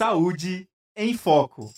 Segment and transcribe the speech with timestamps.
[0.00, 0.66] Saúde
[0.96, 1.74] em Foco.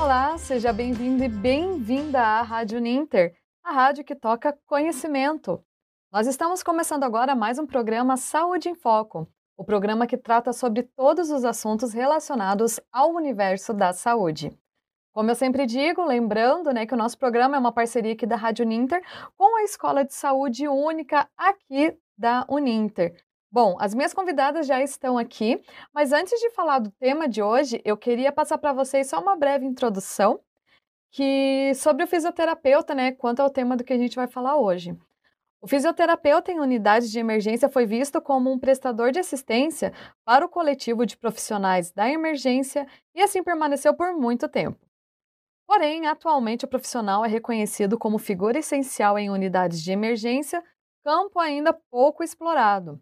[0.00, 5.62] Olá, seja bem-vindo e bem-vinda à Rádio Ninter, a rádio que toca conhecimento.
[6.10, 10.82] Nós estamos começando agora mais um programa Saúde em Foco, o programa que trata sobre
[10.82, 14.58] todos os assuntos relacionados ao universo da saúde.
[15.12, 18.36] Como eu sempre digo, lembrando né, que o nosso programa é uma parceria aqui da
[18.36, 19.02] Rádio Ninter
[19.36, 23.14] com a Escola de Saúde Única aqui da Uninter.
[23.50, 25.62] Bom, as minhas convidadas já estão aqui,
[25.92, 29.36] mas antes de falar do tema de hoje, eu queria passar para vocês só uma
[29.36, 30.40] breve introdução
[31.12, 34.96] que sobre o fisioterapeuta, né, quanto ao tema do que a gente vai falar hoje.
[35.60, 39.92] O fisioterapeuta em unidades de emergência foi visto como um prestador de assistência
[40.24, 44.78] para o coletivo de profissionais da emergência e assim permaneceu por muito tempo.
[45.66, 50.62] Porém, atualmente o profissional é reconhecido como figura essencial em unidades de emergência,
[51.04, 53.00] campo ainda pouco explorado.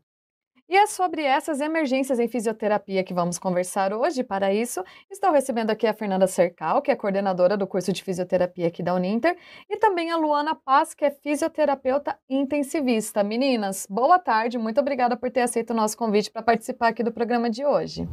[0.68, 4.24] E é sobre essas emergências em fisioterapia que vamos conversar hoje.
[4.24, 8.66] Para isso, estou recebendo aqui a Fernanda Cercal, que é coordenadora do curso de fisioterapia
[8.66, 9.36] aqui da Uninter,
[9.70, 13.22] e também a Luana Paz, que é fisioterapeuta intensivista.
[13.22, 17.12] Meninas, boa tarde, muito obrigada por ter aceito o nosso convite para participar aqui do
[17.12, 18.08] programa de hoje.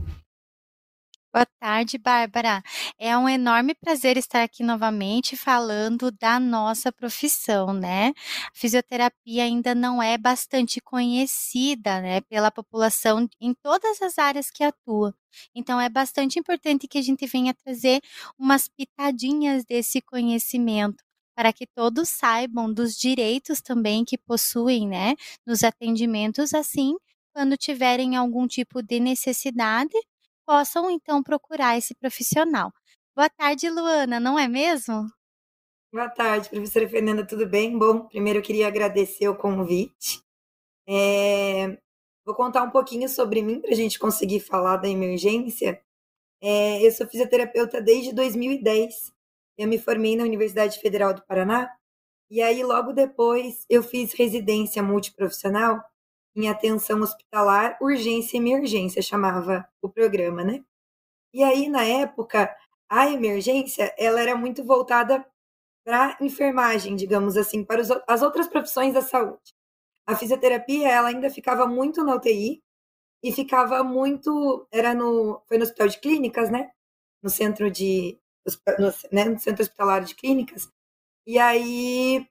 [1.34, 2.62] Boa tarde, Bárbara.
[3.00, 8.10] É um enorme prazer estar aqui novamente falando da nossa profissão, né?
[8.10, 14.64] A fisioterapia ainda não é bastante conhecida, né, pela população em todas as áreas que
[14.64, 15.16] atua.
[15.56, 18.00] Então é bastante importante que a gente venha trazer
[18.38, 21.04] umas pitadinhas desse conhecimento
[21.36, 25.16] para que todos saibam dos direitos também que possuem, né,
[25.48, 26.94] nos atendimentos assim,
[27.34, 29.92] quando tiverem algum tipo de necessidade,
[30.46, 32.72] possam então procurar esse profissional.
[33.16, 35.08] Boa tarde, Luana, não é mesmo?
[35.92, 37.78] Boa tarde, professora Fernanda, tudo bem?
[37.78, 40.24] Bom, primeiro eu queria agradecer o convite.
[40.88, 41.78] É,
[42.26, 45.80] vou contar um pouquinho sobre mim para a gente conseguir falar da emergência.
[46.42, 49.14] É, eu sou fisioterapeuta desde 2010.
[49.58, 51.70] Eu me formei na Universidade Federal do Paraná
[52.30, 55.80] e aí logo depois eu fiz residência multiprofissional
[56.36, 60.64] em atenção hospitalar, urgência e emergência, chamava o programa, né?
[61.34, 62.56] E aí, na época,
[62.90, 65.26] a emergência, ela era muito voltada
[65.86, 69.54] para enfermagem, digamos assim, para os, as outras profissões da saúde.
[70.08, 72.62] A fisioterapia, ela ainda ficava muito na UTI
[73.24, 76.72] e ficava muito, era no, foi no hospital de clínicas, né?
[77.22, 78.20] No centro de,
[78.80, 80.70] no, né, no centro hospitalar de clínicas.
[81.26, 82.28] E aí,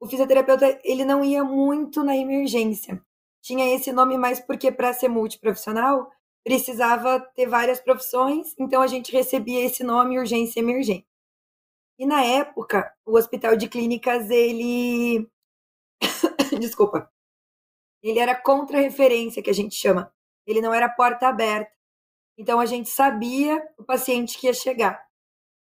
[0.00, 3.02] o fisioterapeuta, ele não ia muito na emergência
[3.46, 6.10] tinha esse nome mais porque para ser multiprofissional
[6.44, 11.06] precisava ter várias profissões, então a gente recebia esse nome urgência e emergência.
[11.98, 15.28] E na época, o hospital de clínicas ele
[16.60, 17.08] desculpa.
[18.02, 20.12] Ele era contra-referência que a gente chama.
[20.46, 21.72] Ele não era porta aberta.
[22.36, 25.04] Então a gente sabia o paciente que ia chegar.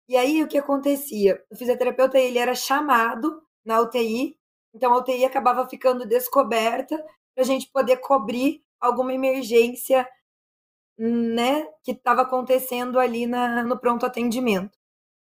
[0.09, 1.43] E aí o que acontecia?
[1.51, 4.39] O fisioterapeuta ele era chamado na UTI,
[4.75, 7.03] então a UTI acabava ficando descoberta
[7.35, 10.09] para a gente poder cobrir alguma emergência
[10.97, 14.79] né, que estava acontecendo ali na, no pronto atendimento.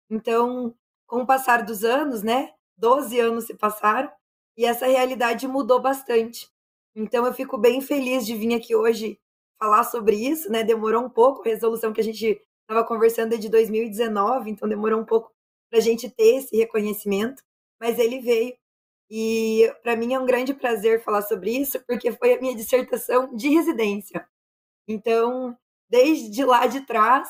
[0.09, 0.75] Então,
[1.07, 4.11] com o passar dos anos, né, 12 anos se passaram,
[4.55, 6.47] e essa realidade mudou bastante.
[6.95, 9.19] Então, eu fico bem feliz de vir aqui hoje
[9.59, 10.63] falar sobre isso, né?
[10.63, 14.99] Demorou um pouco, a resolução que a gente estava conversando é de 2019, então demorou
[14.99, 15.31] um pouco
[15.69, 17.41] para a gente ter esse reconhecimento,
[17.79, 18.53] mas ele veio
[19.09, 23.35] e para mim é um grande prazer falar sobre isso, porque foi a minha dissertação
[23.35, 24.27] de residência.
[24.87, 25.57] Então,
[25.89, 27.29] desde lá de trás,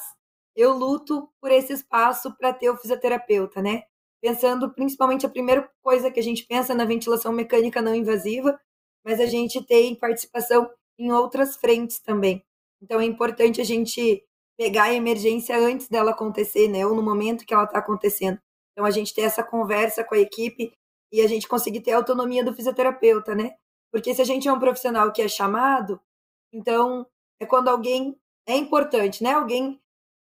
[0.55, 3.83] eu luto por esse espaço para ter o fisioterapeuta, né?
[4.21, 8.59] Pensando principalmente a primeira coisa que a gente pensa na ventilação mecânica não invasiva,
[9.03, 12.43] mas a gente tem participação em outras frentes também.
[12.81, 14.23] Então é importante a gente
[14.57, 16.85] pegar a emergência antes dela acontecer, né?
[16.85, 18.39] Ou no momento que ela está acontecendo.
[18.71, 20.73] Então a gente ter essa conversa com a equipe
[21.13, 23.55] e a gente conseguir ter a autonomia do fisioterapeuta, né?
[23.91, 26.01] Porque se a gente é um profissional que é chamado,
[26.51, 27.05] então
[27.39, 29.33] é quando alguém é importante, né?
[29.33, 29.79] Alguém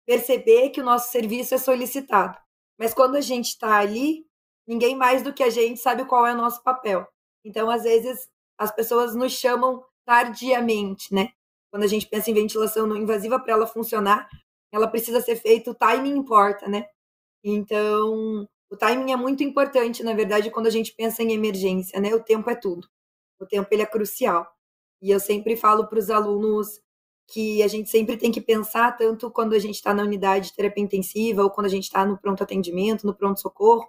[0.06, 2.38] perceber que o nosso serviço é solicitado.
[2.78, 4.25] Mas quando a gente está ali,
[4.64, 7.05] ninguém mais do que a gente sabe qual é o nosso papel.
[7.44, 11.32] Então, às vezes, as pessoas nos chamam tardiamente, né?
[11.69, 14.28] Quando a gente pensa em ventilação não invasiva, para ela funcionar,
[14.70, 16.87] ela precisa ser feita, o timing importa, né?
[17.43, 22.14] Então, o timing é muito importante, na verdade, quando a gente pensa em emergência, né?
[22.14, 22.88] O tempo é tudo.
[23.40, 24.46] O tempo ele é crucial.
[25.02, 26.80] E eu sempre falo para os alunos
[27.28, 30.54] que a gente sempre tem que pensar, tanto quando a gente está na unidade de
[30.54, 33.88] terapia intensiva ou quando a gente está no pronto atendimento, no pronto socorro,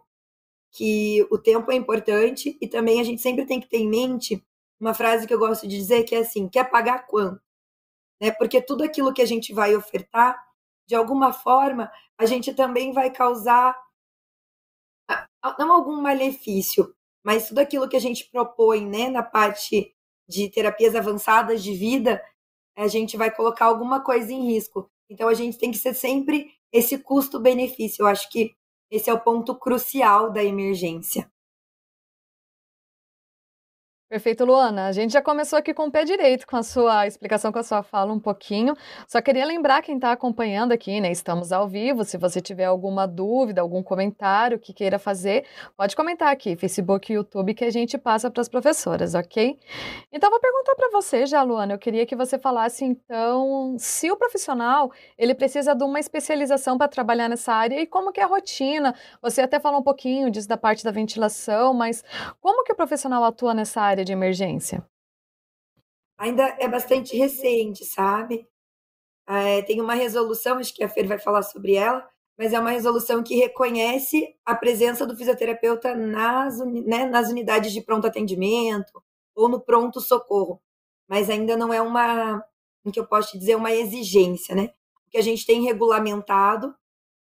[0.72, 4.44] que o tempo é importante e também a gente sempre tem que ter em mente
[4.80, 7.42] uma frase que eu gosto de dizer que é assim: quer pagar quanto?
[8.20, 8.32] né?
[8.32, 10.38] Porque tudo aquilo que a gente vai ofertar,
[10.88, 13.76] de alguma forma, a gente também vai causar
[15.58, 19.94] não algum malefício, mas tudo aquilo que a gente propõe, né, na parte
[20.28, 22.22] de terapias avançadas de vida,
[22.76, 24.90] a gente vai colocar alguma coisa em risco.
[25.10, 28.04] Então a gente tem que ser sempre esse custo-benefício.
[28.04, 28.54] Eu acho que
[28.92, 31.30] esse é o ponto crucial da emergência.
[34.10, 34.88] Perfeito, Luana.
[34.88, 37.64] A gente já começou aqui com o pé direito com a sua explicação, com a
[37.64, 38.74] sua fala um pouquinho.
[39.06, 41.12] Só queria lembrar quem está acompanhando aqui, né?
[41.12, 42.06] Estamos ao vivo.
[42.06, 45.46] Se você tiver alguma dúvida, algum comentário que queira fazer,
[45.76, 49.60] pode comentar aqui, Facebook e YouTube, que a gente passa para as professoras, ok?
[50.10, 51.74] Então, vou perguntar para você já, Luana.
[51.74, 56.88] Eu queria que você falasse, então, se o profissional ele precisa de uma especialização para
[56.88, 58.96] trabalhar nessa área e como que é a rotina.
[59.22, 62.06] Você até falou um pouquinho disso da parte da ventilação, mas
[62.40, 63.97] como que o profissional atua nessa área?
[63.98, 64.88] Área de emergência?
[66.18, 68.48] Ainda é bastante recente, sabe?
[69.28, 72.08] É, tem uma resolução, acho que a Fer vai falar sobre ela,
[72.38, 77.82] mas é uma resolução que reconhece a presença do fisioterapeuta nas, né, nas unidades de
[77.82, 79.04] pronto atendimento
[79.36, 80.62] ou no pronto socorro,
[81.08, 82.44] mas ainda não é uma,
[82.86, 84.74] o que eu posso te dizer, uma exigência, né?
[85.08, 86.76] O que a gente tem regulamentado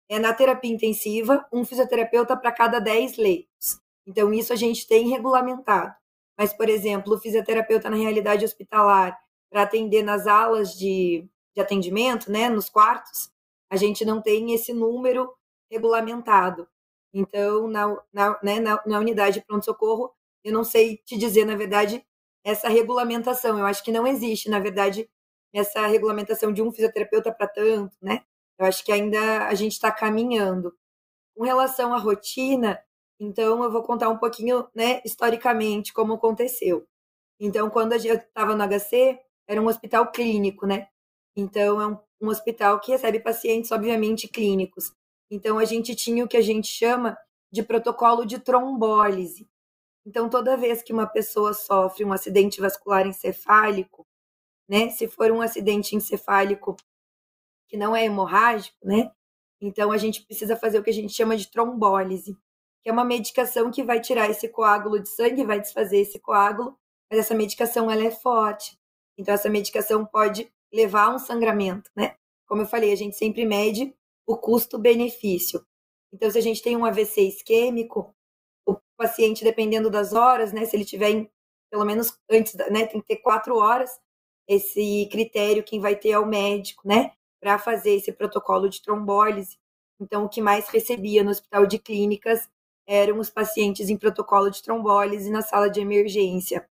[0.09, 3.79] é na terapia intensiva um fisioterapeuta para cada 10 leitos.
[4.05, 5.93] Então, isso a gente tem regulamentado.
[6.37, 9.17] Mas, por exemplo, o fisioterapeuta na realidade hospitalar,
[9.49, 13.31] para atender nas alas de, de atendimento, né, nos quartos,
[13.69, 15.33] a gente não tem esse número
[15.71, 16.67] regulamentado.
[17.13, 20.11] Então, na, na, né, na, na unidade de pronto-socorro,
[20.43, 22.05] eu não sei te dizer, na verdade,
[22.43, 23.57] essa regulamentação.
[23.57, 25.09] Eu acho que não existe, na verdade,
[25.53, 28.23] essa regulamentação de um fisioterapeuta para tanto, né?
[28.59, 30.73] Eu acho que ainda a gente está caminhando.
[31.35, 32.79] Com relação à rotina,
[33.19, 36.87] então, eu vou contar um pouquinho, né, historicamente, como aconteceu.
[37.39, 40.87] Então, quando eu estava no HC, era um hospital clínico, né?
[41.35, 44.93] Então, é um, um hospital que recebe pacientes, obviamente, clínicos.
[45.31, 47.17] Então, a gente tinha o que a gente chama
[47.51, 49.49] de protocolo de trombólise.
[50.05, 54.05] Então, toda vez que uma pessoa sofre um acidente vascular encefálico,
[54.69, 56.75] né, se for um acidente encefálico
[57.67, 59.11] que não é hemorrágico, né,
[59.61, 62.37] então a gente precisa fazer o que a gente chama de trombólise
[62.87, 66.73] que é uma medicação que vai tirar esse coágulo de sangue, vai desfazer esse coágulo,
[67.11, 68.79] mas essa medicação ela é forte.
[69.17, 72.15] Então essa medicação pode levar a um sangramento, né?
[72.47, 73.93] Como eu falei, a gente sempre mede
[74.25, 75.65] o custo-benefício.
[76.13, 78.15] Então se a gente tem um AVC isquêmico,
[78.65, 81.29] o paciente, dependendo das horas, né, se ele tiver em,
[81.69, 83.99] pelo menos antes, né, tem que ter quatro horas,
[84.47, 87.11] esse critério quem vai ter é o médico, né,
[87.41, 89.57] para fazer esse protocolo de trombólise.
[89.99, 92.47] Então, o que mais recebia no hospital de clínicas
[92.87, 96.67] eram os pacientes em protocolo de trombólise na sala de emergência.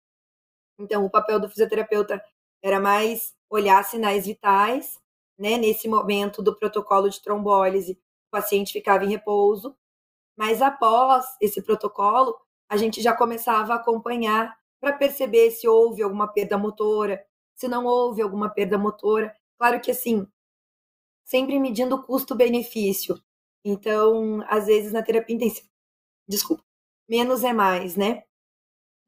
[0.78, 2.22] Então, o papel do fisioterapeuta
[2.62, 5.00] era mais olhar sinais vitais,
[5.38, 5.56] né?
[5.56, 7.92] Nesse momento do protocolo de trombólise,
[8.28, 9.76] o paciente ficava em repouso,
[10.36, 12.36] mas após esse protocolo,
[12.68, 17.24] a gente já começava a acompanhar para perceber se houve alguma perda motora,
[17.54, 19.34] se não houve alguma perda motora.
[19.58, 20.26] Claro que assim,
[21.24, 23.20] sempre medindo custo-benefício.
[23.64, 25.71] Então, às vezes na terapia intensiva
[26.28, 26.64] desculpa,
[27.08, 28.24] menos é mais, né?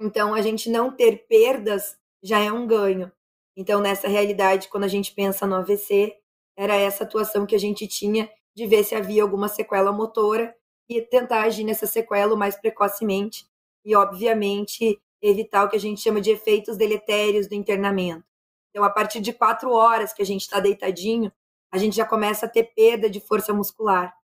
[0.01, 3.13] Então, a gente não ter perdas já é um ganho.
[3.57, 6.17] Então, nessa realidade, quando a gente pensa no AVC,
[6.57, 10.55] era essa atuação que a gente tinha de ver se havia alguma sequela motora
[10.89, 13.47] e tentar agir nessa sequela o mais precocemente
[13.85, 18.25] e, obviamente, evitar o que a gente chama de efeitos deletérios do internamento.
[18.71, 21.33] Então, a partir de quatro horas que a gente está deitadinho,
[21.73, 24.15] a gente já começa a ter perda de força muscular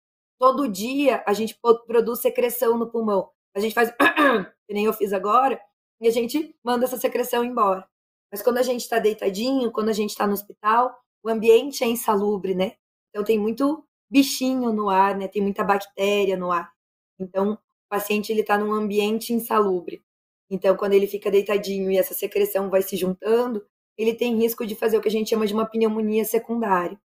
[0.40, 1.56] todo dia a gente
[1.86, 3.28] produz secreção no pulmão.
[3.54, 3.92] A gente faz,
[4.66, 5.60] que nem eu fiz agora,
[6.00, 7.86] e a gente manda essa secreção embora.
[8.32, 11.86] Mas quando a gente está deitadinho, quando a gente está no hospital, o ambiente é
[11.86, 12.72] insalubre, né?
[13.10, 15.28] Então tem muito bichinho no ar, né?
[15.28, 16.72] Tem muita bactéria no ar.
[17.18, 17.58] Então o
[17.90, 20.02] paciente ele está num ambiente insalubre.
[20.48, 23.66] Então quando ele fica deitadinho e essa secreção vai se juntando,
[23.98, 26.98] ele tem risco de fazer o que a gente chama de uma pneumonia secundária.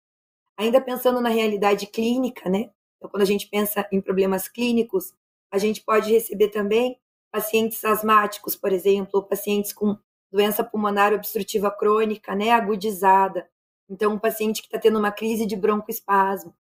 [0.59, 2.71] Ainda pensando na realidade clínica, né?
[3.03, 5.13] Então, quando a gente pensa em problemas clínicos,
[5.51, 6.97] a gente pode receber também
[7.33, 9.99] pacientes asmáticos, por exemplo, ou pacientes com
[10.31, 13.51] doença pulmonar obstrutiva crônica, né, agudizada.
[13.91, 16.55] Então, um paciente que está tendo uma crise de broncoespasmo.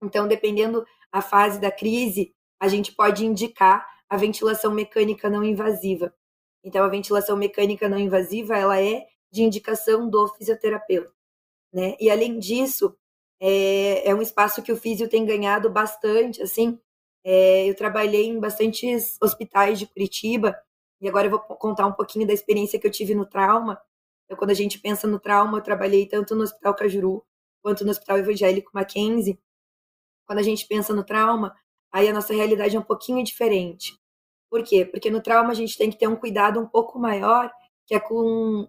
[0.00, 6.14] Então, dependendo a fase da crise, a gente pode indicar a ventilação mecânica não invasiva.
[6.62, 11.12] Então, a ventilação mecânica não invasiva, ela é de indicação do fisioterapeuta,
[11.72, 11.96] né?
[11.98, 12.96] E além disso,
[13.40, 16.78] é, é um espaço que o físio tem ganhado bastante, assim.
[17.24, 20.56] É, eu trabalhei em bastantes hospitais de Curitiba,
[21.00, 23.80] e agora eu vou contar um pouquinho da experiência que eu tive no trauma.
[24.24, 27.24] Então, quando a gente pensa no trauma, eu trabalhei tanto no Hospital Cajuru
[27.62, 29.38] quanto no Hospital Evangélico Mackenzie.
[30.26, 31.54] Quando a gente pensa no trauma,
[31.92, 33.98] aí a nossa realidade é um pouquinho diferente.
[34.50, 34.84] Por quê?
[34.84, 37.52] Porque no trauma a gente tem que ter um cuidado um pouco maior,
[37.86, 38.68] que é com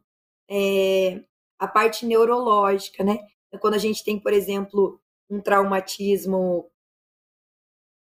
[0.49, 1.23] é,
[1.59, 3.19] a parte neurológica, né?
[3.47, 4.99] Então, quando a gente tem, por exemplo,
[5.29, 6.69] um traumatismo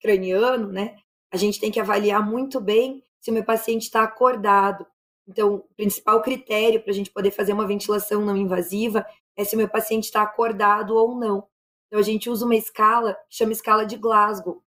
[0.00, 0.96] craniano, né?
[1.32, 4.86] A gente tem que avaliar muito bem se o meu paciente está acordado.
[5.26, 9.54] Então, o principal critério para a gente poder fazer uma ventilação não invasiva é se
[9.54, 11.48] o meu paciente está acordado ou não.
[11.86, 14.62] Então, a gente usa uma escala que chama escala de Glasgow,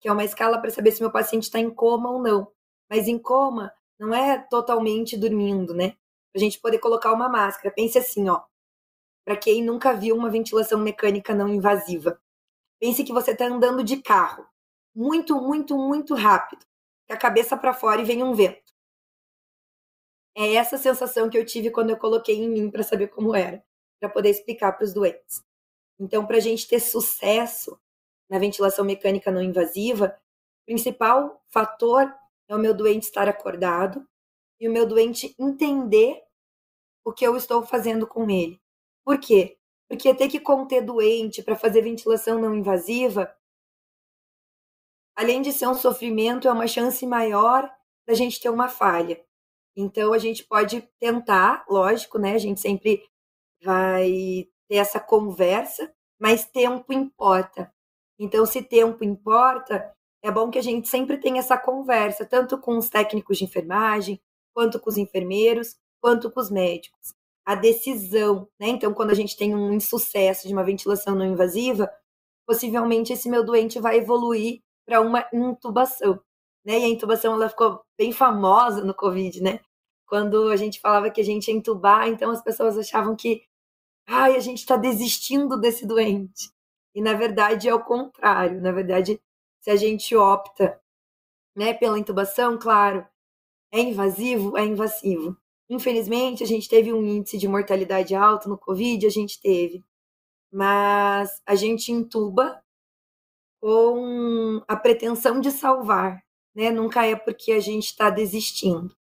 [0.00, 2.52] que é uma escala para saber se meu paciente está em coma ou não.
[2.90, 5.90] Mas em coma não é totalmente dormindo, né?
[6.32, 7.74] Para a gente poder colocar uma máscara.
[7.74, 8.42] Pense assim, ó.
[9.24, 12.20] Para quem nunca viu uma ventilação mecânica não invasiva.
[12.80, 14.46] Pense que você está andando de carro,
[14.94, 16.64] muito, muito, muito rápido,
[17.08, 18.72] a cabeça para fora e vem um vento.
[20.34, 23.62] É essa sensação que eu tive quando eu coloquei em mim para saber como era,
[24.00, 25.42] para poder explicar para os doentes.
[26.00, 27.78] Então, para a gente ter sucesso
[28.28, 30.18] na ventilação mecânica não invasiva,
[30.62, 32.12] o principal fator
[32.48, 34.06] é o meu doente estar acordado
[34.58, 36.22] e o meu doente entender
[37.04, 38.61] o que eu estou fazendo com ele.
[39.04, 39.58] Por quê?
[39.88, 43.34] Porque ter que conter doente para fazer ventilação não invasiva,
[45.16, 47.70] além de ser um sofrimento, é uma chance maior
[48.06, 49.22] da gente ter uma falha.
[49.76, 52.34] Então a gente pode tentar, lógico, né?
[52.34, 53.04] A gente sempre
[53.62, 57.72] vai ter essa conversa, mas tempo importa.
[58.18, 59.92] Então, se tempo importa,
[60.22, 64.20] é bom que a gente sempre tenha essa conversa, tanto com os técnicos de enfermagem,
[64.54, 67.14] quanto com os enfermeiros, quanto com os médicos.
[67.44, 68.68] A decisão, né?
[68.68, 71.90] Então, quando a gente tem um insucesso de uma ventilação não invasiva,
[72.46, 76.20] possivelmente esse meu doente vai evoluir para uma intubação,
[76.64, 76.78] né?
[76.80, 79.60] E a intubação ela ficou bem famosa no Covid, né?
[80.06, 83.42] Quando a gente falava que a gente ia intubar, então as pessoas achavam que,
[84.06, 86.50] ai, a gente está desistindo desse doente.
[86.94, 88.60] E na verdade é o contrário.
[88.60, 89.20] Na verdade,
[89.60, 90.80] se a gente opta,
[91.56, 93.06] né, pela intubação, claro,
[93.72, 95.36] é invasivo, é invasivo.
[95.72, 99.82] Infelizmente, a gente teve um índice de mortalidade alto no Covid, a gente teve.
[100.52, 102.62] Mas a gente intuba
[103.58, 106.22] com a pretensão de salvar,
[106.54, 106.70] né?
[106.70, 108.94] Nunca é porque a gente está desistindo.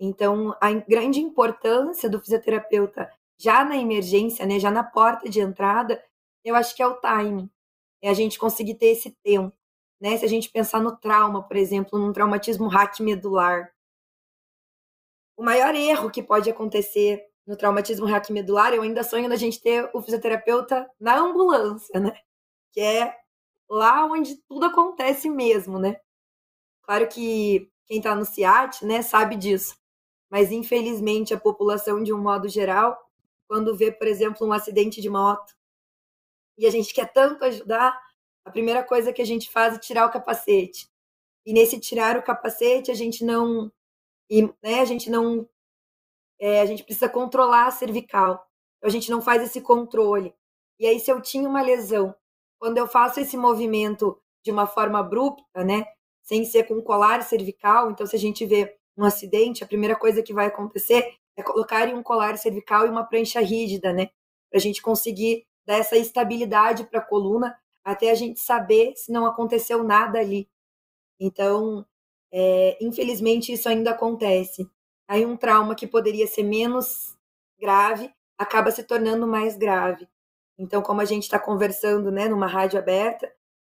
[0.00, 6.02] Então, a grande importância do fisioterapeuta já na emergência, né, já na porta de entrada,
[6.42, 7.50] eu acho que é o timing.
[8.00, 9.54] É a gente conseguir ter esse tempo.
[10.00, 10.16] Né?
[10.16, 13.70] Se a gente pensar no trauma, por exemplo, num traumatismo raquimedular,
[15.36, 19.88] o maior erro que pode acontecer no traumatismo raquimedular, eu ainda sonho da gente ter
[19.94, 22.12] o fisioterapeuta na ambulância, né?
[22.72, 23.16] Que é
[23.68, 26.00] lá onde tudo acontece mesmo, né?
[26.82, 29.76] Claro que quem está no CIAT, né, sabe disso.
[30.30, 32.98] Mas infelizmente a população de um modo geral,
[33.46, 35.54] quando vê, por exemplo, um acidente de moto
[36.58, 37.96] e a gente quer tanto ajudar,
[38.44, 40.88] a primeira coisa que a gente faz é tirar o capacete.
[41.44, 43.70] E nesse tirar o capacete, a gente não.
[44.30, 45.48] E, né, a gente não.
[46.38, 48.46] É, a gente precisa controlar a cervical.
[48.82, 50.34] A gente não faz esse controle.
[50.78, 52.14] E aí, se eu tinha uma lesão,
[52.58, 55.84] quando eu faço esse movimento de uma forma abrupta, né?
[56.22, 60.22] Sem ser com colar cervical, então se a gente vê um acidente, a primeira coisa
[60.22, 64.06] que vai acontecer é colocar um colar cervical e uma prancha rígida, né?
[64.50, 69.12] Para a gente conseguir dar essa estabilidade para a coluna até a gente saber se
[69.12, 70.48] não aconteceu nada ali.
[71.20, 71.86] Então,
[72.38, 74.68] é, infelizmente, isso ainda acontece.
[75.08, 77.16] Aí um trauma que poderia ser menos
[77.58, 80.06] grave acaba se tornando mais grave.
[80.58, 83.32] Então, como a gente está conversando né, numa rádio aberta,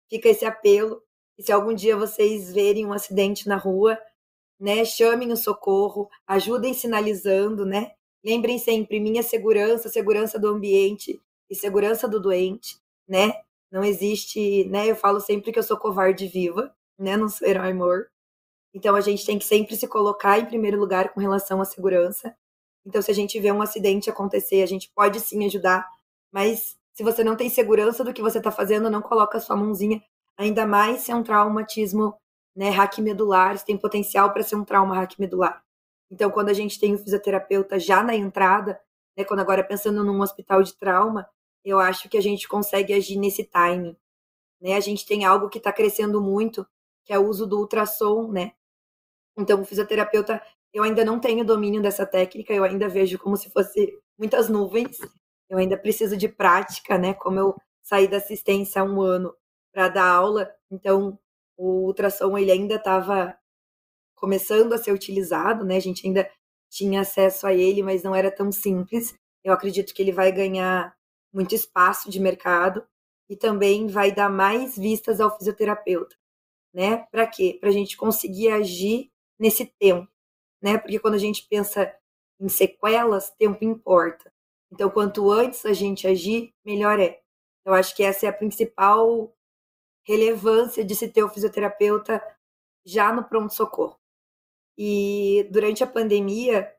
[0.10, 1.04] fica esse apelo.
[1.38, 4.00] E se algum dia vocês verem um acidente na rua,
[4.58, 7.92] né, chamem o socorro, ajudem sinalizando, né?
[8.24, 13.34] Lembrem sempre, minha segurança, segurança do ambiente e segurança do doente, né?
[13.70, 14.90] Não existe, né?
[14.90, 17.18] Eu falo sempre que eu sou covarde viva, né?
[17.18, 18.13] Não sou herói morto.
[18.74, 22.36] Então a gente tem que sempre se colocar em primeiro lugar com relação à segurança.
[22.86, 25.88] Então se a gente vê um acidente acontecer, a gente pode sim ajudar,
[26.32, 29.56] mas se você não tem segurança do que você está fazendo, não coloca a sua
[29.56, 30.02] mãozinha,
[30.38, 32.16] ainda mais se é um traumatismo,
[32.56, 35.64] né, raquimedular, se tem potencial para ser um trauma raquimedular.
[36.12, 38.80] Então quando a gente tem o fisioterapeuta já na entrada,
[39.18, 41.28] né, quando agora pensando num hospital de trauma,
[41.64, 43.96] eu acho que a gente consegue agir nesse timing.
[44.62, 44.76] Né?
[44.76, 46.68] A gente tem algo que está crescendo muito,
[47.06, 48.54] que é o uso do ultrassom, né?
[49.38, 50.42] Então, o fisioterapeuta,
[50.74, 54.98] eu ainda não tenho domínio dessa técnica, eu ainda vejo como se fosse muitas nuvens.
[55.50, 57.14] Eu ainda preciso de prática, né?
[57.14, 59.36] Como eu saí da assistência há um ano
[59.74, 61.20] para dar aula, então
[61.58, 63.36] o ultrassom ele ainda estava
[64.16, 65.78] começando a ser utilizado, né?
[65.78, 66.30] A gente ainda
[66.72, 69.14] tinha acesso a ele, mas não era tão simples.
[69.44, 70.96] Eu acredito que ele vai ganhar
[71.34, 72.86] muito espaço de mercado
[73.30, 76.16] e também vai dar mais vistas ao fisioterapeuta,
[76.74, 77.06] né?
[77.12, 77.58] Para quê?
[77.60, 80.12] Para a gente conseguir agir nesse tempo,
[80.62, 80.78] né?
[80.78, 81.94] Porque quando a gente pensa
[82.40, 84.32] em sequelas, tempo importa.
[84.72, 87.22] Então, quanto antes a gente agir, melhor é.
[87.66, 89.34] Eu acho que essa é a principal
[90.06, 92.22] relevância de se ter o fisioterapeuta
[92.86, 93.98] já no pronto-socorro.
[94.78, 96.74] E durante a pandemia,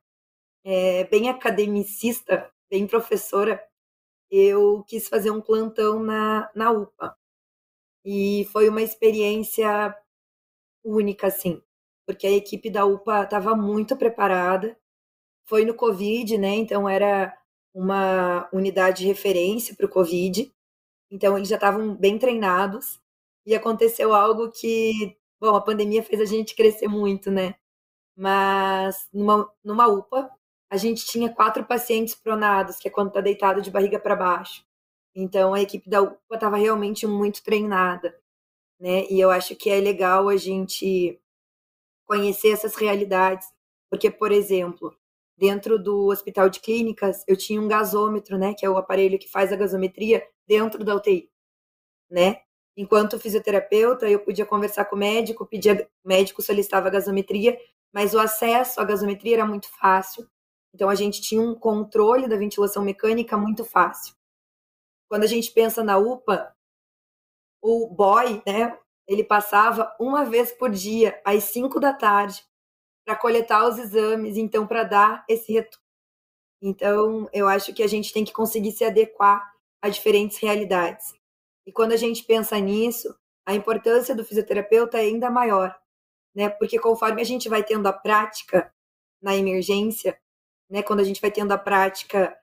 [0.64, 3.64] é, bem academicista, bem professora,
[4.30, 7.16] eu quis fazer um plantão na, na UPA.
[8.04, 9.96] E foi uma experiência
[10.84, 11.62] única, assim,
[12.06, 14.76] porque a equipe da UPA estava muito preparada.
[15.46, 16.54] Foi no Covid, né?
[16.56, 17.36] Então era
[17.74, 20.52] uma unidade de referência para o Covid.
[21.10, 23.00] Então eles já estavam bem treinados.
[23.46, 27.54] E aconteceu algo que, bom, a pandemia fez a gente crescer muito, né?
[28.16, 30.30] Mas numa, numa UPA,
[30.70, 34.64] a gente tinha quatro pacientes pronados, que é quando está deitado de barriga para baixo.
[35.14, 38.18] Então a equipe da UPA estava realmente muito treinada,
[38.80, 39.06] né?
[39.10, 41.20] E eu acho que é legal a gente
[42.06, 43.46] conhecer essas realidades,
[43.90, 44.94] porque por exemplo,
[45.36, 49.28] dentro do hospital de clínicas, eu tinha um gasômetro, né, que é o aparelho que
[49.28, 51.30] faz a gasometria dentro da UTI,
[52.10, 52.40] né?
[52.76, 57.58] Enquanto fisioterapeuta, eu podia conversar com o médico, pedia, o médico solicitava a gasometria,
[57.92, 60.28] mas o acesso à gasometria era muito fácil.
[60.74, 64.14] Então a gente tinha um controle da ventilação mecânica muito fácil.
[65.08, 66.52] Quando a gente pensa na UPA,
[67.62, 72.44] o boy, né, ele passava uma vez por dia, às 5 da tarde,
[73.04, 75.84] para coletar os exames, então para dar esse retorno.
[76.62, 81.14] Então, eu acho que a gente tem que conseguir se adequar a diferentes realidades.
[81.66, 83.14] E quando a gente pensa nisso,
[83.46, 85.78] a importância do fisioterapeuta é ainda maior,
[86.34, 86.48] né?
[86.48, 88.72] Porque conforme a gente vai tendo a prática
[89.20, 90.18] na emergência,
[90.70, 90.82] né?
[90.82, 92.34] Quando a gente vai tendo a prática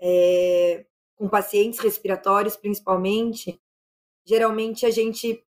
[0.00, 0.84] é,
[1.16, 3.60] com pacientes respiratórios, principalmente,
[4.26, 5.44] geralmente a gente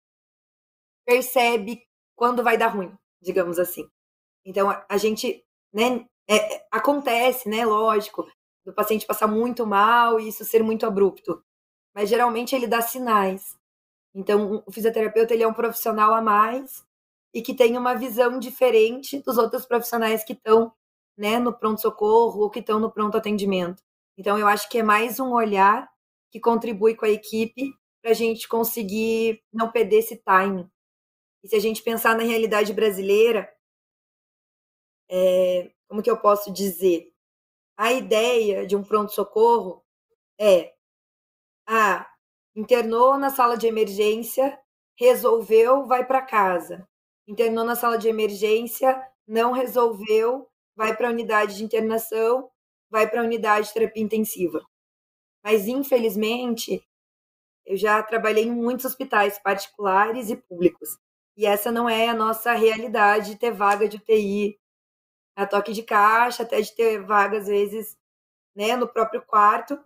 [1.04, 1.82] percebe
[2.16, 3.88] quando vai dar ruim, digamos assim.
[4.44, 6.06] Então a, gente, né?
[6.28, 7.64] É, é, acontece, né?
[7.66, 8.26] Lógico,
[8.64, 11.42] do paciente passar muito mal e isso ser muito abrupto,
[11.94, 13.56] mas geralmente ele dá sinais.
[14.14, 16.84] Então o fisioterapeuta ele é um profissional a mais
[17.34, 20.72] e que tem uma visão diferente dos outros profissionais que estão
[21.16, 23.82] né, no pronto-socorro ou que estão no pronto atendimento.
[24.16, 25.88] Então, eu acho que é mais um olhar
[26.30, 30.68] que contribui com a equipe para a gente conseguir não perder esse time.
[31.42, 33.52] E se a gente pensar na realidade brasileira,
[35.10, 37.12] é, como que eu posso dizer?
[37.76, 39.84] A ideia de um pronto-socorro
[40.38, 40.74] é:
[41.66, 42.08] ah,
[42.54, 44.58] internou na sala de emergência,
[44.96, 46.88] resolveu, vai para casa
[47.26, 52.50] internou na sala de emergência, não resolveu, vai para a unidade de internação,
[52.90, 54.64] vai para a unidade de terapia intensiva.
[55.42, 56.86] Mas, infelizmente,
[57.66, 60.98] eu já trabalhei em muitos hospitais particulares e públicos.
[61.36, 64.58] E essa não é a nossa realidade de ter vaga de UTI
[65.36, 67.96] a toque de caixa, até de ter vaga, às vezes,
[68.54, 69.78] né, no próprio quarto.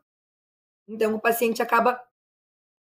[0.89, 2.03] Então, o paciente acaba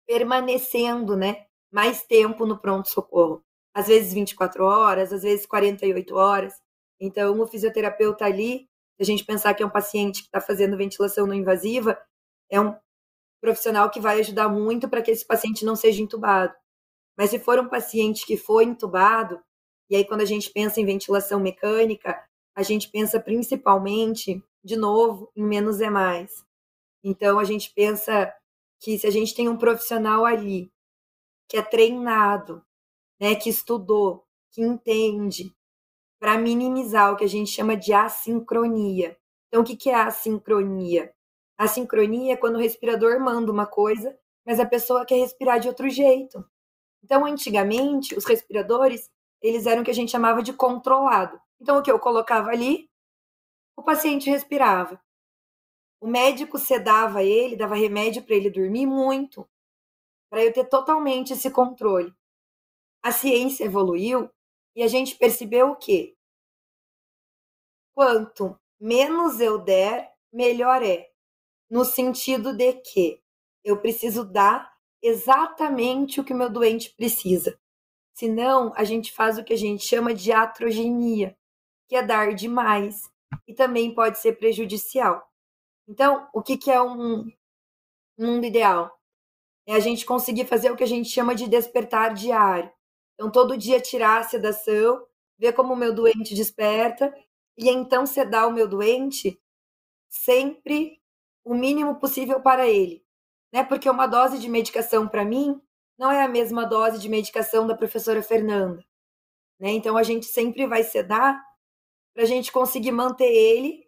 [0.07, 6.55] permanecendo, né, mais tempo no pronto-socorro às vezes 24 horas, às vezes 48 horas.
[7.01, 10.77] Então, o fisioterapeuta ali, se a gente pensar que é um paciente que está fazendo
[10.77, 11.99] ventilação não invasiva,
[12.49, 12.75] é um
[13.41, 16.55] profissional que vai ajudar muito para que esse paciente não seja entubado.
[17.17, 19.41] Mas se for um paciente que foi entubado,
[19.89, 22.23] e aí quando a gente pensa em ventilação mecânica,
[22.57, 26.45] a gente pensa principalmente, de novo, em menos é mais.
[27.03, 28.33] Então a gente pensa
[28.81, 30.73] que se a gente tem um profissional ali
[31.49, 32.65] que é treinado
[33.21, 35.55] né, que estudou, que entende,
[36.19, 39.17] para minimizar o que a gente chama de assincronia.
[39.49, 41.13] Então, o que é assincronia?
[41.57, 45.89] Assincronia é quando o respirador manda uma coisa, mas a pessoa quer respirar de outro
[45.89, 46.45] jeito.
[47.05, 49.09] Então, antigamente, os respiradores,
[49.41, 51.41] eles eram o que a gente chamava de controlado.
[51.61, 52.91] Então, o que eu colocava ali,
[53.77, 55.01] o paciente respirava.
[56.01, 59.49] O médico sedava ele, dava remédio para ele dormir muito,
[60.29, 62.13] para eu ter totalmente esse controle
[63.05, 64.31] a ciência evoluiu
[64.75, 66.17] e a gente percebeu o quê?
[67.95, 71.11] Quanto menos eu der, melhor é.
[71.71, 73.23] No sentido de que
[73.63, 74.74] eu preciso dar
[75.05, 77.59] exatamente o que o meu doente precisa.
[78.15, 81.37] Senão, a gente faz o que a gente chama de atrogenia,
[81.89, 83.11] que é dar demais
[83.47, 85.29] e também pode ser prejudicial.
[85.87, 87.31] Então, o que, que é um
[88.19, 88.99] mundo ideal?
[89.67, 92.73] É a gente conseguir fazer o que a gente chama de despertar diário.
[93.15, 95.07] Então, todo dia tirar a sedação,
[95.39, 97.15] ver como o meu doente desperta
[97.59, 99.41] e então sedar o meu doente
[100.09, 101.01] sempre
[101.45, 103.04] o mínimo possível para ele,
[103.55, 103.63] né?
[103.63, 105.63] Porque uma dose de medicação para mim
[105.97, 108.85] não é a mesma dose de medicação da professora Fernanda,
[109.61, 109.71] né?
[109.71, 111.41] Então a gente sempre vai sedar
[112.13, 113.85] para a gente conseguir manter ele,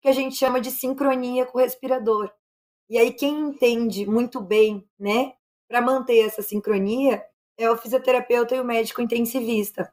[0.00, 2.32] que a gente chama de sincronia com o respirador.
[2.88, 5.32] E aí quem entende muito bem, né,
[5.68, 7.24] para manter essa sincronia
[7.56, 9.92] é o fisioterapeuta e o médico intensivista.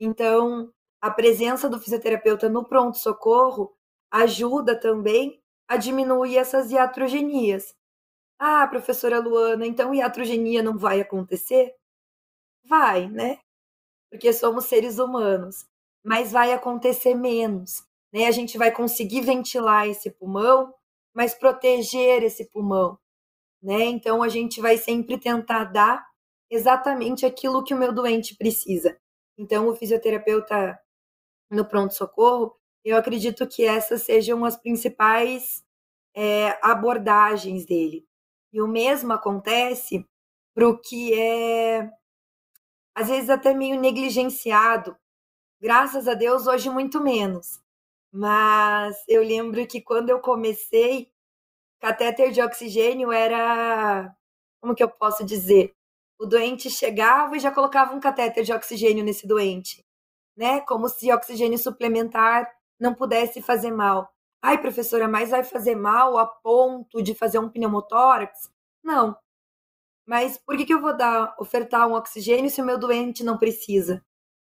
[0.00, 3.74] Então, a presença do fisioterapeuta no pronto-socorro
[4.10, 7.74] ajuda também a diminuir essas iatrogenias.
[8.44, 11.76] Ah, professora Luana, então iatrogenia não vai acontecer?
[12.64, 13.38] Vai, né?
[14.10, 15.66] Porque somos seres humanos,
[16.04, 18.26] mas vai acontecer menos, né?
[18.26, 20.74] A gente vai conseguir ventilar esse pulmão,
[21.14, 22.98] mas proteger esse pulmão,
[23.62, 23.84] né?
[23.84, 26.04] Então a gente vai sempre tentar dar
[26.50, 28.98] exatamente aquilo que o meu doente precisa.
[29.38, 30.80] Então o fisioterapeuta
[31.50, 35.64] no pronto-socorro, eu acredito que essas sejam as principais
[36.16, 38.04] é, abordagens dele.
[38.52, 40.06] E o mesmo acontece
[40.54, 41.90] para o que é,
[42.94, 44.96] às vezes, até meio negligenciado.
[45.60, 47.60] Graças a Deus, hoje muito menos.
[48.12, 51.10] Mas eu lembro que quando eu comecei,
[51.80, 54.14] catéter de oxigênio era.
[54.60, 55.74] Como que eu posso dizer?
[56.18, 59.84] O doente chegava e já colocava um catéter de oxigênio nesse doente
[60.36, 60.60] né?
[60.62, 64.08] Como se oxigênio suplementar não pudesse fazer mal.
[64.42, 68.50] Ai, professora, mas vai fazer mal a ponto de fazer um pneumotórax?
[68.82, 69.16] Não.
[70.06, 73.38] Mas por que, que eu vou dar, ofertar um oxigênio se o meu doente não
[73.38, 74.04] precisa?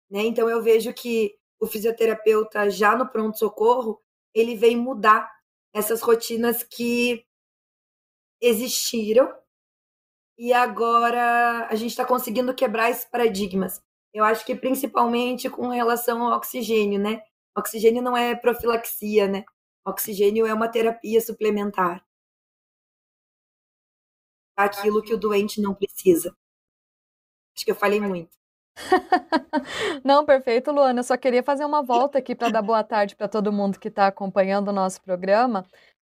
[0.09, 0.21] Né?
[0.23, 4.01] Então eu vejo que o fisioterapeuta já no pronto-socorro,
[4.33, 5.29] ele vem mudar
[5.73, 7.25] essas rotinas que
[8.41, 9.33] existiram
[10.37, 13.81] e agora a gente está conseguindo quebrar esses paradigmas.
[14.13, 17.21] Eu acho que principalmente com relação ao oxigênio, né?
[17.57, 19.45] Oxigênio não é profilaxia, né?
[19.85, 22.05] Oxigênio é uma terapia suplementar.
[24.55, 26.35] Aquilo que o doente não precisa.
[27.55, 28.37] Acho que eu falei muito.
[30.03, 30.99] Não, perfeito, Luana.
[30.99, 33.87] Eu só queria fazer uma volta aqui para dar boa tarde para todo mundo que
[33.87, 35.65] está acompanhando o nosso programa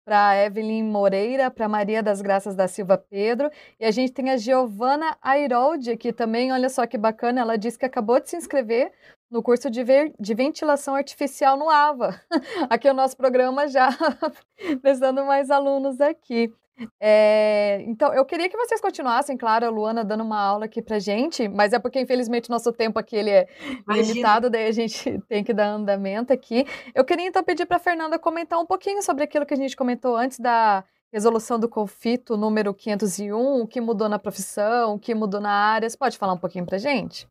[0.05, 3.51] para Evelyn Moreira, para Maria das Graças da Silva Pedro.
[3.79, 6.53] E a gente tem a Giovana Airoldi aqui também.
[6.53, 8.93] Olha só que bacana, ela disse que acabou de se inscrever
[9.33, 12.21] no curso de, ver, de ventilação artificial no AVA.
[12.69, 13.89] Aqui é o nosso programa já
[14.83, 16.53] precisando mais alunos aqui.
[17.01, 20.99] É, então, eu queria que vocês continuassem, claro, a Luana dando uma aula aqui pra
[20.99, 23.47] gente, mas é porque, infelizmente, nosso tempo aqui ele é
[23.87, 24.07] Imagina.
[24.09, 26.67] limitado, daí a gente tem que dar andamento aqui.
[26.95, 30.17] Eu queria, então, pedir para Fernanda comentar um pouquinho sobre aquilo que a gente comentou
[30.17, 35.41] antes da resolução do conflito número 501, o que mudou na profissão, o que mudou
[35.41, 35.89] na área.
[35.89, 37.29] Você pode falar um pouquinho pra gente?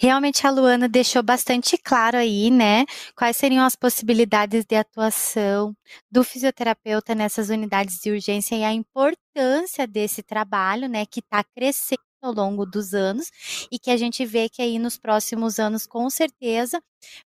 [0.00, 2.84] Realmente a Luana deixou bastante claro aí, né,
[3.16, 5.74] quais seriam as possibilidades de atuação
[6.10, 11.98] do fisioterapeuta nessas unidades de urgência e a importância desse trabalho, né, que está crescendo
[12.20, 13.30] ao longo dos anos
[13.70, 16.80] e que a gente vê que aí nos próximos anos, com certeza,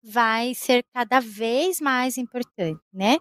[0.03, 3.16] vai ser cada vez mais importante, né?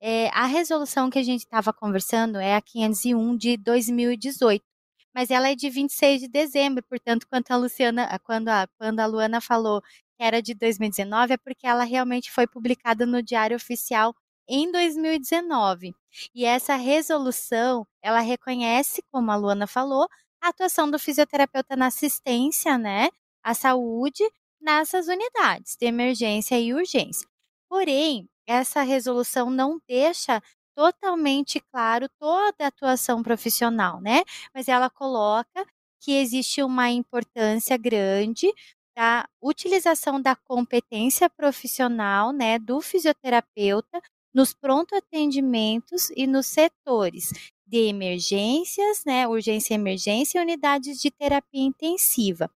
[0.00, 4.64] É, a resolução que a gente estava conversando é a 501 de 2018
[5.14, 9.06] mas ela é de 26 de dezembro, portanto, quando a Luciana, quando a, quando a
[9.06, 14.14] Luana falou que era de 2019, é porque ela realmente foi publicada no Diário Oficial
[14.48, 15.94] em 2019.
[16.34, 20.08] E essa resolução, ela reconhece, como a Luana falou,
[20.42, 23.08] a atuação do fisioterapeuta na assistência, né,
[23.42, 24.22] à saúde
[24.60, 27.26] nessas unidades de emergência e urgência.
[27.68, 30.42] Porém, essa resolução não deixa
[30.76, 34.22] totalmente claro toda a atuação profissional, né?
[34.54, 35.66] Mas ela coloca
[36.00, 38.52] que existe uma importância grande
[38.96, 44.00] da utilização da competência profissional, né, do fisioterapeuta
[44.32, 47.30] nos pronto atendimentos e nos setores
[47.66, 52.50] de emergências, né, urgência e emergência e unidades de terapia intensiva.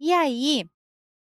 [0.00, 0.66] E aí,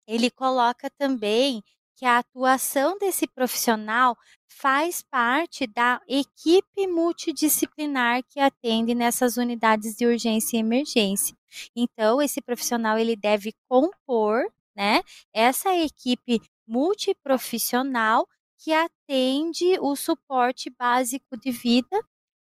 [0.07, 1.63] ele coloca também
[1.95, 10.05] que a atuação desse profissional faz parte da equipe multidisciplinar que atende nessas unidades de
[10.05, 11.35] urgência e emergência.
[11.75, 14.43] Então, esse profissional ele deve compor,
[14.75, 15.01] né,
[15.33, 18.27] essa equipe multiprofissional
[18.57, 21.99] que atende o suporte básico de vida,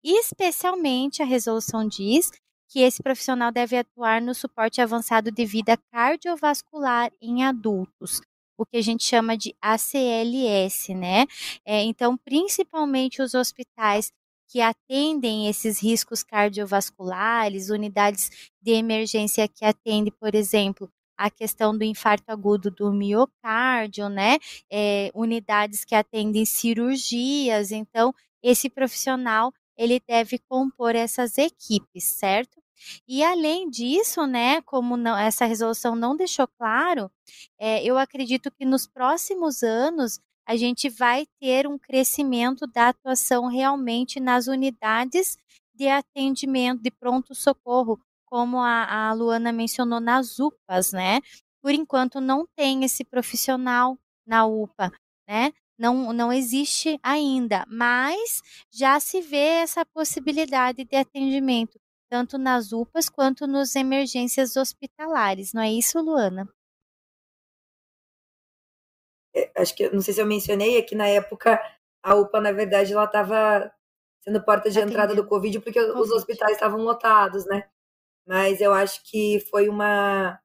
[0.02, 2.30] especialmente a resolução diz
[2.68, 8.20] que esse profissional deve atuar no suporte avançado de vida cardiovascular em adultos,
[8.58, 11.26] o que a gente chama de ACLS, né?
[11.64, 14.12] É, então, principalmente os hospitais
[14.48, 18.30] que atendem esses riscos cardiovasculares, unidades
[18.62, 24.38] de emergência que atendem, por exemplo, a questão do infarto agudo do miocárdio, né?
[24.70, 27.72] É, unidades que atendem cirurgias.
[27.72, 32.60] Então, esse profissional ele deve compor essas equipes, certo?
[33.08, 37.10] E além disso, né, como não, essa resolução não deixou claro,
[37.58, 43.46] é, eu acredito que nos próximos anos a gente vai ter um crescimento da atuação
[43.48, 45.36] realmente nas unidades
[45.74, 51.20] de atendimento de pronto-socorro, como a, a Luana mencionou nas UPAs, né?
[51.62, 54.92] Por enquanto não tem esse profissional na UPA,
[55.28, 55.52] né?
[55.78, 63.08] Não, não existe ainda, mas já se vê essa possibilidade de atendimento, tanto nas UPAs
[63.08, 66.48] quanto nos emergências hospitalares, não é isso, Luana?
[69.34, 71.60] É, acho que, não sei se eu mencionei, é que na época
[72.02, 73.70] a UPA, na verdade, ela estava
[74.22, 76.00] sendo porta de entrada do Covid porque COVID.
[76.00, 77.68] os hospitais estavam lotados, né?
[78.26, 80.40] Mas eu acho que foi uma,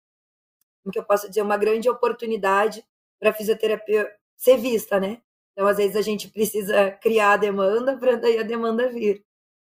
[0.84, 2.86] como que eu posso dizer, uma grande oportunidade
[3.20, 5.22] para a fisioterapia ser vista, né?
[5.54, 9.24] Então, às vezes, a gente precisa criar a demanda para daí a demanda vir.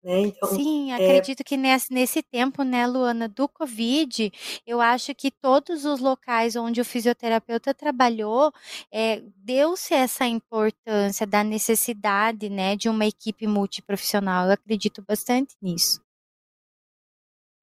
[0.04, 0.20] Né?
[0.20, 4.30] Então, Sim, é acredito que nesse, nesse tempo, né, Luana, do Covid,
[4.66, 8.52] eu acho que todos os locais onde o fisioterapeuta trabalhou,
[8.92, 14.46] é, deu-se essa importância da necessidade, né, de uma equipe multiprofissional.
[14.46, 16.02] Eu acredito bastante nisso.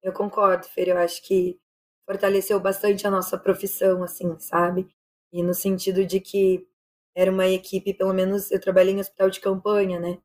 [0.02, 1.56] Eu concordo, Fer, eu acho que
[2.04, 4.88] fortaleceu bastante a nossa profissão, assim, sabe?
[5.32, 6.66] E no sentido de que
[7.14, 10.18] era uma equipe, pelo menos eu trabalhei em hospital de campanha, né?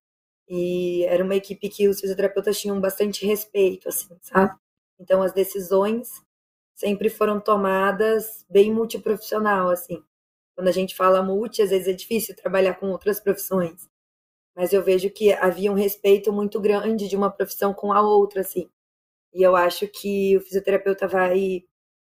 [0.50, 4.56] E era uma equipe que os fisioterapeutas tinham bastante respeito, assim, sabe?
[5.00, 6.22] Então as decisões
[6.76, 10.04] sempre foram tomadas bem multiprofissional, assim.
[10.56, 13.90] Quando a gente fala multi, às vezes é difícil trabalhar com outras profissões.
[14.56, 18.42] Mas eu vejo que havia um respeito muito grande de uma profissão com a outra,
[18.42, 18.70] assim.
[19.34, 21.64] E eu acho que o fisioterapeuta vai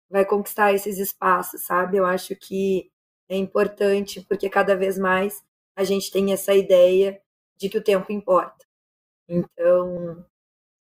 [0.09, 1.97] vai conquistar esses espaços, sabe?
[1.97, 2.91] Eu acho que
[3.29, 5.43] é importante porque cada vez mais
[5.75, 7.21] a gente tem essa ideia
[7.59, 8.65] de que o tempo importa.
[9.27, 10.25] Então,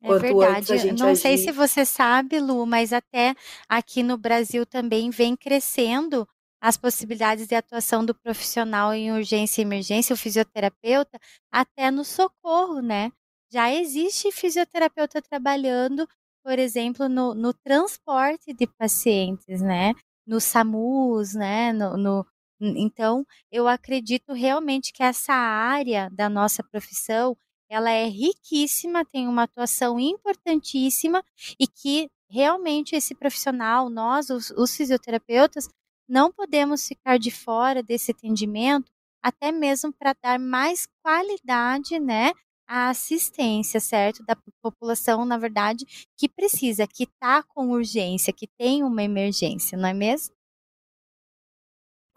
[0.02, 0.92] é verdade.
[0.94, 1.22] Não agir...
[1.22, 3.36] sei se você sabe, Lu, mas até
[3.68, 6.28] aqui no Brasil também vem crescendo
[6.62, 11.20] as possibilidades de atuação do profissional em urgência e emergência, o fisioterapeuta,
[11.52, 13.12] até no socorro, né?
[13.52, 16.08] Já existe fisioterapeuta trabalhando,
[16.44, 19.94] por exemplo, no, no transporte de pacientes, né?
[20.26, 21.72] No SAMUS, né?
[21.74, 22.26] No, no,
[22.62, 27.38] então, eu acredito realmente que essa área da nossa profissão,
[27.70, 31.24] ela é riquíssima, tem uma atuação importantíssima
[31.60, 35.68] e que realmente esse profissional, nós, os, os fisioterapeutas,
[36.10, 38.92] não podemos ficar de fora desse atendimento,
[39.22, 42.32] até mesmo para dar mais qualidade, né,
[42.68, 45.86] à assistência, certo, da população, na verdade,
[46.18, 50.37] que precisa, que está com urgência, que tem uma emergência, não é mesmo?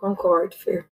[0.00, 0.88] Concordo, Fer.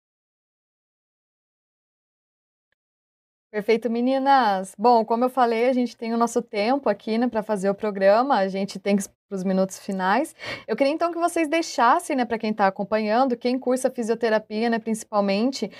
[3.50, 4.74] Perfeito, meninas.
[4.78, 7.74] Bom, como eu falei, a gente tem o nosso tempo aqui, né, para fazer o
[7.74, 8.36] programa.
[8.38, 10.34] A gente tem que para os minutos finais.
[10.66, 14.78] Eu queria então que vocês deixassem, né, para quem está acompanhando, quem cursa fisioterapia, né,
[14.78, 15.70] principalmente,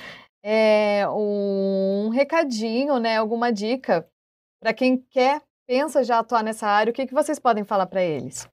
[0.42, 4.06] é, um recadinho, né, alguma dica
[4.61, 6.90] para quem quer, pensa já atuar nessa área.
[6.90, 8.46] O que que vocês podem falar para eles?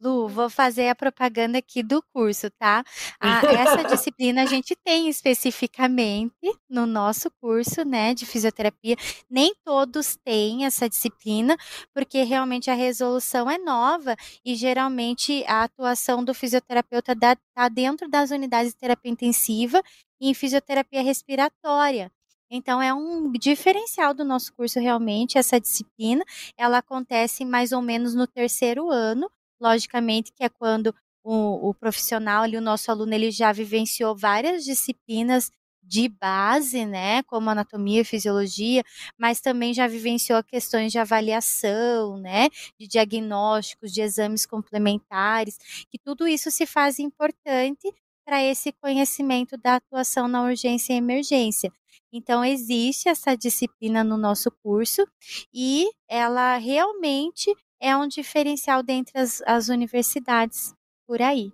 [0.00, 2.84] Lu, vou fazer a propaganda aqui do curso, tá?
[3.20, 6.32] Ah, essa disciplina a gente tem especificamente
[6.70, 8.94] no nosso curso, né, de fisioterapia.
[9.28, 11.56] Nem todos têm essa disciplina,
[11.92, 18.30] porque realmente a resolução é nova e geralmente a atuação do fisioterapeuta está dentro das
[18.30, 19.82] unidades de terapia intensiva
[20.20, 22.08] e em fisioterapia respiratória.
[22.50, 26.24] Então, é um diferencial do nosso curso, realmente, essa disciplina.
[26.56, 30.94] Ela acontece mais ou menos no terceiro ano, logicamente, que é quando
[31.24, 35.50] o, o profissional ali, o nosso aluno, ele já vivenciou várias disciplinas
[35.82, 38.84] de base, né, como anatomia fisiologia,
[39.18, 45.56] mas também já vivenciou questões de avaliação, né, de diagnósticos, de exames complementares,
[45.90, 47.90] que tudo isso se faz importante
[48.24, 51.72] para esse conhecimento da atuação na urgência e emergência.
[52.12, 55.06] Então, existe essa disciplina no nosso curso
[55.52, 60.74] e ela realmente é um diferencial dentre as, as universidades
[61.06, 61.52] por aí.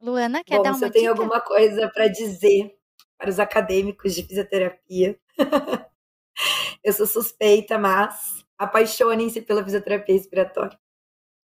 [0.00, 1.22] Luana, quer Bom, dar uma se eu tenho dica?
[1.22, 2.76] alguma coisa para dizer
[3.16, 5.16] para os acadêmicos de fisioterapia,
[6.82, 10.78] eu sou suspeita, mas apaixonem-se pela fisioterapia respiratória,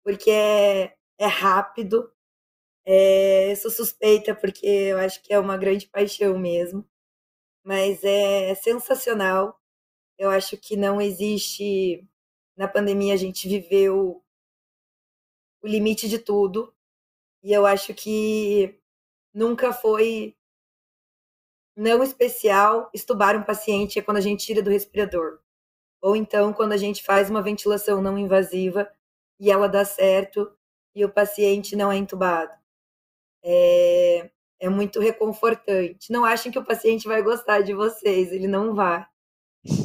[0.05, 2.12] porque é, é rápido,
[2.87, 6.88] é, eu sou suspeita porque eu acho que é uma grande paixão mesmo,
[7.64, 9.61] mas é sensacional
[10.18, 12.07] eu acho que não existe
[12.57, 14.22] Na pandemia a gente viveu
[15.62, 16.74] o limite de tudo.
[17.42, 18.79] E eu acho que
[19.35, 20.37] nunca foi
[21.76, 25.40] não especial estubar um paciente é quando a gente tira do respirador.
[26.00, 28.90] Ou então quando a gente faz uma ventilação não invasiva
[29.40, 30.50] e ela dá certo
[30.94, 32.52] e o paciente não é entubado.
[33.44, 36.11] É, é muito reconfortante.
[36.11, 39.07] Não achem que o paciente vai gostar de vocês, ele não vai.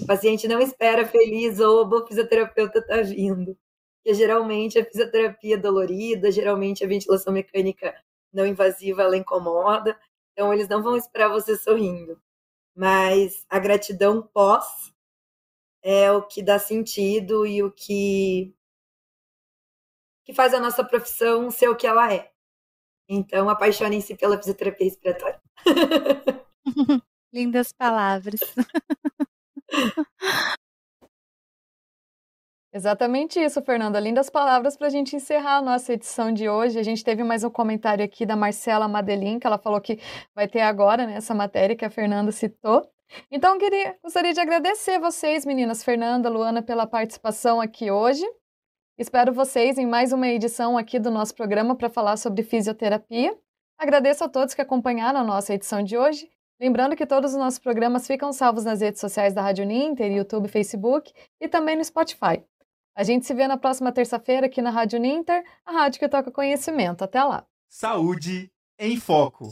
[0.04, 3.58] O paciente não espera feliz, ou o fisioterapeuta está vindo.
[4.04, 7.96] Porque geralmente a fisioterapia é dolorida, geralmente a ventilação mecânica
[8.34, 10.00] não invasiva ela incomoda,
[10.32, 12.20] então eles não vão esperar você sorrindo.
[12.76, 14.94] Mas a gratidão pós
[15.84, 18.56] é o que dá sentido e o que
[20.24, 22.32] que faz a nossa profissão ser o que ela é.
[23.10, 25.42] Então, apaixonem-se pela fisioterapia respiratória.
[27.34, 28.40] Lindas palavras.
[32.74, 34.00] Exatamente isso, Fernanda.
[34.00, 36.80] Lindas palavras para a gente encerrar a nossa edição de hoje.
[36.80, 40.00] A gente teve mais um comentário aqui da Marcela Madelin, que ela falou que
[40.34, 42.90] vai ter agora né, essa matéria que a Fernanda citou.
[43.30, 48.24] Então, queria, gostaria de agradecer vocês, meninas, Fernanda, Luana, pela participação aqui hoje.
[48.98, 53.38] Espero vocês em mais uma edição aqui do nosso programa para falar sobre fisioterapia.
[53.78, 56.31] Agradeço a todos que acompanharam a nossa edição de hoje.
[56.62, 60.48] Lembrando que todos os nossos programas ficam salvos nas redes sociais da Rádio Ninter, YouTube,
[60.48, 62.44] Facebook e também no Spotify.
[62.96, 66.30] A gente se vê na próxima terça-feira aqui na Rádio Ninter, a rádio que toca
[66.30, 67.04] conhecimento.
[67.04, 67.48] Até lá.
[67.68, 69.52] Saúde em Foco.